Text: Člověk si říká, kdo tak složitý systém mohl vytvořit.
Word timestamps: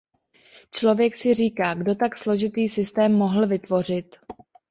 Člověk 0.71 1.15
si 1.15 1.33
říká, 1.33 1.73
kdo 1.73 1.95
tak 1.95 2.17
složitý 2.17 2.69
systém 2.69 3.13
mohl 3.15 3.47
vytvořit. 3.47 4.15